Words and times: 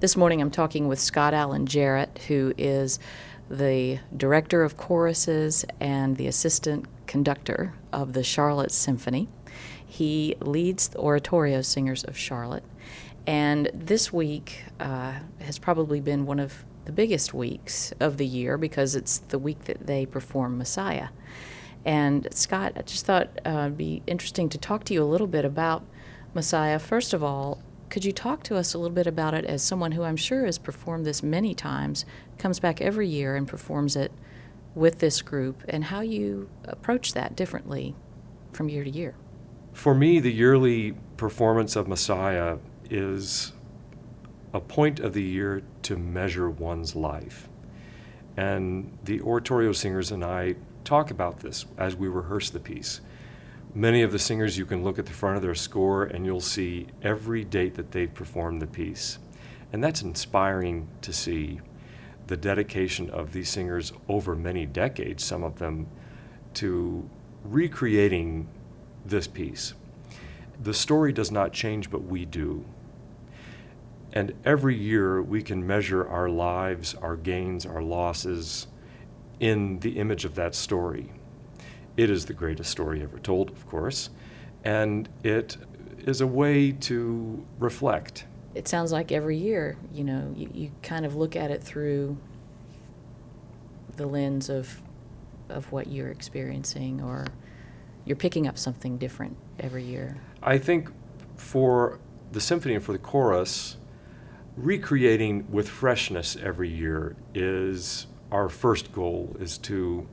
This 0.00 0.16
morning 0.16 0.40
I'm 0.40 0.50
talking 0.50 0.88
with 0.88 0.98
Scott 0.98 1.34
Allen 1.34 1.66
Jarrett, 1.66 2.20
who 2.26 2.54
is 2.56 2.98
the 3.50 3.98
director 4.16 4.62
of 4.62 4.78
choruses 4.78 5.66
and 5.78 6.16
the 6.16 6.26
assistant 6.26 6.86
conductor 7.06 7.74
of 7.92 8.14
the 8.14 8.24
Charlotte 8.24 8.72
Symphony. 8.72 9.28
He 9.84 10.36
leads 10.40 10.88
the 10.88 11.00
oratorio 11.00 11.60
singers 11.60 12.02
of 12.02 12.16
Charlotte. 12.16 12.64
And 13.26 13.70
this 13.74 14.10
week 14.10 14.64
uh, 14.80 15.16
has 15.42 15.58
probably 15.58 16.00
been 16.00 16.24
one 16.24 16.40
of 16.40 16.64
the 16.86 16.92
biggest 16.92 17.34
weeks 17.34 17.92
of 18.00 18.16
the 18.16 18.26
year 18.26 18.56
because 18.56 18.96
it's 18.96 19.18
the 19.18 19.38
week 19.38 19.64
that 19.64 19.86
they 19.86 20.06
perform 20.06 20.56
Messiah. 20.56 21.08
And 21.84 22.26
Scott, 22.32 22.72
I 22.74 22.82
just 22.82 23.04
thought 23.04 23.38
uh, 23.44 23.64
it'd 23.66 23.76
be 23.76 24.02
interesting 24.06 24.48
to 24.48 24.56
talk 24.56 24.84
to 24.84 24.94
you 24.94 25.02
a 25.02 25.04
little 25.04 25.26
bit 25.26 25.44
about 25.44 25.84
Messiah. 26.32 26.78
First 26.78 27.12
of 27.12 27.22
all, 27.22 27.60
could 27.90 28.04
you 28.04 28.12
talk 28.12 28.44
to 28.44 28.56
us 28.56 28.72
a 28.72 28.78
little 28.78 28.94
bit 28.94 29.08
about 29.08 29.34
it 29.34 29.44
as 29.44 29.62
someone 29.62 29.92
who 29.92 30.04
I'm 30.04 30.16
sure 30.16 30.46
has 30.46 30.58
performed 30.58 31.04
this 31.04 31.22
many 31.22 31.54
times, 31.54 32.04
comes 32.38 32.60
back 32.60 32.80
every 32.80 33.08
year 33.08 33.34
and 33.34 33.46
performs 33.46 33.96
it 33.96 34.12
with 34.74 35.00
this 35.00 35.20
group, 35.20 35.64
and 35.68 35.84
how 35.84 36.00
you 36.00 36.48
approach 36.64 37.12
that 37.14 37.34
differently 37.34 37.96
from 38.52 38.68
year 38.68 38.84
to 38.84 38.90
year? 38.90 39.16
For 39.72 39.94
me, 39.94 40.20
the 40.20 40.32
yearly 40.32 40.94
performance 41.16 41.74
of 41.74 41.88
Messiah 41.88 42.58
is 42.88 43.52
a 44.54 44.60
point 44.60 45.00
of 45.00 45.12
the 45.12 45.22
year 45.22 45.62
to 45.82 45.96
measure 45.96 46.48
one's 46.48 46.94
life. 46.94 47.48
And 48.36 48.96
the 49.04 49.20
oratorio 49.20 49.72
singers 49.72 50.12
and 50.12 50.24
I 50.24 50.54
talk 50.84 51.10
about 51.10 51.40
this 51.40 51.66
as 51.76 51.96
we 51.96 52.08
rehearse 52.08 52.50
the 52.50 52.60
piece. 52.60 53.00
Many 53.74 54.02
of 54.02 54.10
the 54.10 54.18
singers, 54.18 54.58
you 54.58 54.66
can 54.66 54.82
look 54.82 54.98
at 54.98 55.06
the 55.06 55.12
front 55.12 55.36
of 55.36 55.42
their 55.42 55.54
score 55.54 56.04
and 56.04 56.26
you'll 56.26 56.40
see 56.40 56.88
every 57.02 57.44
date 57.44 57.76
that 57.76 57.92
they've 57.92 58.12
performed 58.12 58.60
the 58.60 58.66
piece. 58.66 59.18
And 59.72 59.82
that's 59.82 60.02
inspiring 60.02 60.88
to 61.02 61.12
see 61.12 61.60
the 62.26 62.36
dedication 62.36 63.08
of 63.10 63.32
these 63.32 63.48
singers 63.48 63.92
over 64.08 64.34
many 64.34 64.66
decades, 64.66 65.24
some 65.24 65.44
of 65.44 65.60
them, 65.60 65.86
to 66.54 67.08
recreating 67.44 68.48
this 69.06 69.28
piece. 69.28 69.74
The 70.60 70.74
story 70.74 71.12
does 71.12 71.30
not 71.30 71.52
change, 71.52 71.90
but 71.90 72.02
we 72.02 72.24
do. 72.24 72.64
And 74.12 74.34
every 74.44 74.76
year 74.76 75.22
we 75.22 75.42
can 75.42 75.64
measure 75.64 76.08
our 76.08 76.28
lives, 76.28 76.96
our 76.96 77.16
gains, 77.16 77.66
our 77.66 77.82
losses 77.82 78.66
in 79.38 79.78
the 79.78 79.92
image 79.92 80.24
of 80.24 80.34
that 80.34 80.56
story. 80.56 81.12
It 82.00 82.08
is 82.08 82.24
the 82.24 82.32
greatest 82.32 82.70
story 82.70 83.02
ever 83.02 83.18
told, 83.18 83.50
of 83.50 83.66
course, 83.68 84.08
and 84.64 85.06
it 85.22 85.58
is 86.06 86.22
a 86.22 86.26
way 86.26 86.72
to 86.72 87.44
reflect. 87.58 88.24
It 88.54 88.68
sounds 88.68 88.90
like 88.90 89.12
every 89.12 89.36
year, 89.36 89.76
you 89.92 90.04
know, 90.04 90.32
you, 90.34 90.48
you 90.54 90.70
kind 90.82 91.04
of 91.04 91.14
look 91.14 91.36
at 91.36 91.50
it 91.50 91.62
through 91.62 92.16
the 93.98 94.06
lens 94.06 94.48
of 94.48 94.80
of 95.50 95.70
what 95.72 95.88
you're 95.88 96.08
experiencing 96.08 97.02
or 97.02 97.26
you're 98.06 98.16
picking 98.16 98.46
up 98.46 98.56
something 98.56 98.96
different 98.96 99.36
every 99.58 99.84
year. 99.84 100.16
I 100.42 100.56
think 100.56 100.88
for 101.36 101.98
the 102.32 102.40
symphony 102.40 102.76
and 102.76 102.82
for 102.82 102.92
the 102.92 102.98
chorus, 102.98 103.76
recreating 104.56 105.52
with 105.52 105.68
freshness 105.68 106.34
every 106.42 106.70
year 106.70 107.14
is 107.34 108.06
our 108.32 108.48
first 108.48 108.90
goal 108.90 109.36
is 109.38 109.58
to 109.58 110.08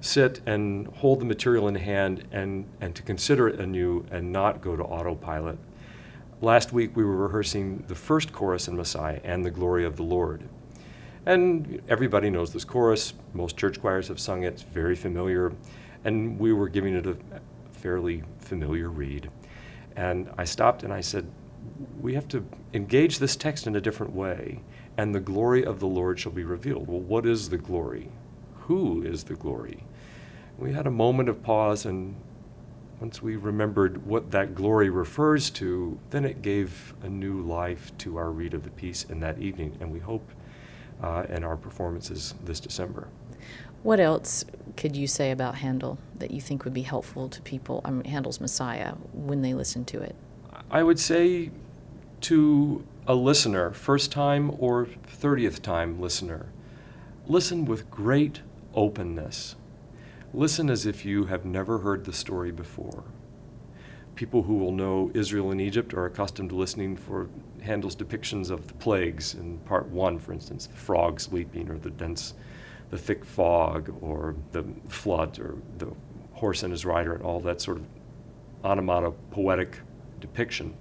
sit 0.00 0.40
and 0.46 0.86
hold 0.88 1.20
the 1.20 1.24
material 1.24 1.68
in 1.68 1.74
hand 1.74 2.26
and, 2.32 2.66
and 2.80 2.94
to 2.94 3.02
consider 3.02 3.48
it 3.48 3.60
anew 3.60 4.04
and 4.10 4.32
not 4.32 4.60
go 4.60 4.76
to 4.76 4.82
autopilot. 4.82 5.58
Last 6.40 6.72
week 6.72 6.96
we 6.96 7.04
were 7.04 7.16
rehearsing 7.16 7.84
the 7.88 7.94
first 7.94 8.32
chorus 8.32 8.68
in 8.68 8.76
Messiah 8.76 9.20
and 9.24 9.44
the 9.44 9.50
glory 9.50 9.84
of 9.84 9.96
the 9.96 10.02
Lord. 10.02 10.48
And 11.24 11.82
everybody 11.88 12.30
knows 12.30 12.52
this 12.52 12.64
chorus. 12.64 13.14
Most 13.34 13.56
church 13.56 13.80
choirs 13.80 14.08
have 14.08 14.20
sung 14.20 14.44
it. 14.44 14.54
It's 14.54 14.62
very 14.62 14.94
familiar. 14.94 15.52
And 16.04 16.38
we 16.38 16.52
were 16.52 16.68
giving 16.68 16.94
it 16.94 17.06
a 17.06 17.16
fairly 17.72 18.22
familiar 18.38 18.90
read. 18.90 19.30
And 19.96 20.30
I 20.38 20.44
stopped 20.44 20.82
and 20.82 20.92
I 20.92 21.00
said, 21.00 21.26
we 22.00 22.14
have 22.14 22.28
to 22.28 22.44
engage 22.74 23.18
this 23.18 23.36
text 23.36 23.66
in 23.66 23.76
a 23.76 23.80
different 23.80 24.14
way, 24.14 24.60
and 24.96 25.14
the 25.14 25.20
glory 25.20 25.64
of 25.64 25.80
the 25.80 25.86
Lord 25.86 26.18
shall 26.18 26.32
be 26.32 26.44
revealed. 26.44 26.86
Well, 26.86 27.00
what 27.00 27.26
is 27.26 27.48
the 27.48 27.58
glory? 27.58 28.08
Who 28.66 29.02
is 29.02 29.24
the 29.24 29.34
glory? 29.34 29.84
We 30.58 30.72
had 30.72 30.86
a 30.86 30.90
moment 30.90 31.28
of 31.28 31.42
pause, 31.42 31.86
and 31.86 32.16
once 33.00 33.22
we 33.22 33.36
remembered 33.36 34.04
what 34.06 34.30
that 34.32 34.54
glory 34.54 34.90
refers 34.90 35.50
to, 35.50 35.98
then 36.10 36.24
it 36.24 36.42
gave 36.42 36.94
a 37.02 37.08
new 37.08 37.42
life 37.42 37.96
to 37.98 38.16
our 38.16 38.30
read 38.30 38.54
of 38.54 38.64
the 38.64 38.70
piece 38.70 39.04
in 39.04 39.20
that 39.20 39.38
evening, 39.38 39.76
and 39.80 39.92
we 39.92 40.00
hope 40.00 40.28
uh, 41.00 41.26
in 41.28 41.44
our 41.44 41.56
performances 41.56 42.34
this 42.44 42.58
December. 42.58 43.08
What 43.82 44.00
else 44.00 44.44
could 44.76 44.96
you 44.96 45.06
say 45.06 45.30
about 45.30 45.56
Handel 45.56 45.98
that 46.16 46.32
you 46.32 46.40
think 46.40 46.64
would 46.64 46.74
be 46.74 46.82
helpful 46.82 47.28
to 47.28 47.40
people, 47.42 47.82
I 47.84 47.90
mean, 47.90 48.04
Handel's 48.04 48.40
Messiah, 48.40 48.94
when 49.12 49.42
they 49.42 49.54
listen 49.54 49.84
to 49.86 50.00
it? 50.00 50.16
I 50.70 50.82
would 50.82 50.98
say 50.98 51.50
to 52.22 52.84
a 53.06 53.14
listener, 53.14 53.70
first 53.70 54.10
time 54.10 54.56
or 54.58 54.86
30th 54.86 55.62
time 55.62 56.00
listener, 56.00 56.46
listen 57.28 57.64
with 57.64 57.88
great 57.90 58.40
openness. 58.76 59.56
Listen 60.34 60.70
as 60.70 60.86
if 60.86 61.04
you 61.04 61.24
have 61.24 61.44
never 61.44 61.78
heard 61.78 62.04
the 62.04 62.12
story 62.12 62.52
before. 62.52 63.04
People 64.14 64.42
who 64.42 64.56
will 64.56 64.72
know 64.72 65.10
Israel 65.14 65.50
and 65.50 65.60
Egypt 65.60 65.94
are 65.94 66.06
accustomed 66.06 66.50
to 66.50 66.56
listening 66.56 66.96
for 66.96 67.28
Handel's 67.62 67.96
depictions 67.96 68.50
of 68.50 68.66
the 68.68 68.74
plagues 68.74 69.34
in 69.34 69.58
part 69.60 69.88
one, 69.88 70.18
for 70.18 70.32
instance, 70.32 70.66
the 70.66 70.76
frogs 70.76 71.32
leaping 71.32 71.68
or 71.68 71.78
the 71.78 71.90
dense, 71.90 72.34
the 72.90 72.98
thick 72.98 73.24
fog 73.24 73.94
or 74.00 74.36
the 74.52 74.64
flood 74.88 75.38
or 75.38 75.56
the 75.78 75.92
horse 76.32 76.62
and 76.62 76.72
his 76.72 76.84
rider 76.84 77.14
and 77.14 77.22
all 77.24 77.40
that 77.40 77.60
sort 77.60 77.78
of 77.78 77.86
onomatopoetic 78.64 79.80
depiction. 80.20 80.76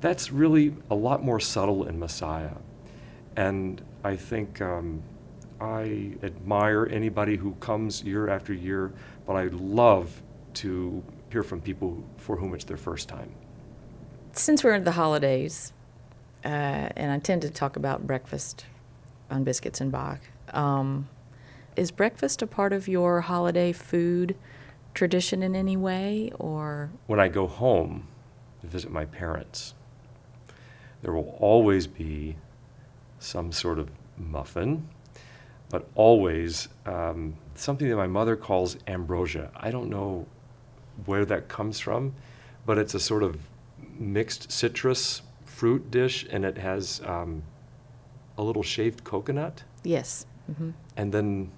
That's 0.00 0.32
really 0.32 0.74
a 0.90 0.94
lot 0.94 1.22
more 1.22 1.40
subtle 1.40 1.86
in 1.86 1.98
Messiah. 1.98 2.56
And 3.36 3.82
I 4.02 4.16
think 4.16 4.60
um, 4.60 5.02
I 5.60 6.12
admire 6.22 6.86
anybody 6.86 7.36
who 7.36 7.52
comes 7.60 8.02
year 8.02 8.28
after 8.28 8.52
year, 8.52 8.92
but 9.26 9.34
I 9.34 9.44
love 9.48 10.22
to 10.54 11.02
hear 11.30 11.42
from 11.42 11.60
people 11.60 12.02
for 12.16 12.36
whom 12.36 12.54
it's 12.54 12.64
their 12.64 12.76
first 12.76 13.08
time. 13.08 13.30
Since 14.32 14.64
we're 14.64 14.74
in 14.74 14.84
the 14.84 14.92
holidays, 14.92 15.72
uh, 16.44 16.48
and 16.48 17.12
I 17.12 17.18
tend 17.18 17.42
to 17.42 17.50
talk 17.50 17.76
about 17.76 18.06
breakfast 18.06 18.64
on 19.30 19.44
biscuits 19.44 19.80
and 19.80 19.92
Bach, 19.92 20.20
um, 20.52 21.08
is 21.76 21.90
breakfast 21.90 22.42
a 22.42 22.46
part 22.46 22.72
of 22.72 22.88
your 22.88 23.20
holiday 23.20 23.72
food 23.72 24.36
tradition 24.94 25.42
in 25.42 25.54
any 25.54 25.76
way, 25.76 26.32
or 26.38 26.90
when 27.06 27.20
I 27.20 27.28
go 27.28 27.46
home, 27.46 28.08
to 28.60 28.66
visit 28.66 28.90
my 28.90 29.04
parents. 29.04 29.74
There 31.02 31.12
will 31.12 31.36
always 31.38 31.86
be 31.86 32.36
some 33.18 33.52
sort 33.52 33.78
of 33.78 33.90
muffin, 34.18 34.88
but 35.70 35.88
always 35.94 36.68
um, 36.84 37.36
something 37.54 37.88
that 37.88 37.96
my 37.96 38.06
mother 38.06 38.36
calls 38.36 38.76
ambrosia. 38.86 39.50
I 39.56 39.70
don't 39.70 39.88
know 39.88 40.26
where 41.06 41.24
that 41.24 41.48
comes 41.48 41.80
from, 41.80 42.14
but 42.66 42.76
it's 42.76 42.94
a 42.94 43.00
sort 43.00 43.22
of 43.22 43.38
mixed 43.98 44.52
citrus 44.52 45.22
fruit 45.44 45.90
dish, 45.90 46.26
and 46.30 46.44
it 46.44 46.58
has 46.58 47.00
um, 47.04 47.42
a 48.36 48.42
little 48.42 48.62
shaved 48.62 49.04
coconut. 49.04 49.62
Yes. 49.84 50.26
Mm-hmm. 50.50 50.70
And 50.96 51.12
then 51.12 51.52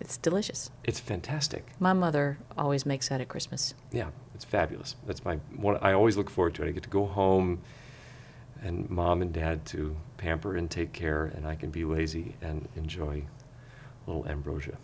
it's 0.00 0.16
delicious. 0.16 0.70
It's 0.84 1.00
fantastic. 1.00 1.66
My 1.78 1.92
mother 1.92 2.38
always 2.56 2.86
makes 2.86 3.08
that 3.08 3.20
at 3.20 3.28
Christmas. 3.28 3.74
Yeah, 3.92 4.08
it's 4.34 4.44
fabulous. 4.44 4.96
That's 5.06 5.24
my 5.24 5.36
one. 5.56 5.78
I 5.82 5.92
always 5.92 6.16
look 6.16 6.30
forward 6.30 6.54
to 6.54 6.62
it. 6.62 6.68
I 6.68 6.70
get 6.70 6.84
to 6.84 6.88
go 6.88 7.06
home, 7.06 7.60
and 8.62 8.88
mom 8.88 9.22
and 9.22 9.32
dad 9.32 9.64
to 9.66 9.96
pamper 10.16 10.56
and 10.56 10.70
take 10.70 10.92
care, 10.92 11.26
and 11.34 11.46
I 11.46 11.54
can 11.54 11.70
be 11.70 11.84
lazy 11.84 12.34
and 12.40 12.68
enjoy 12.76 13.24
little 14.06 14.26
ambrosia. 14.26 14.78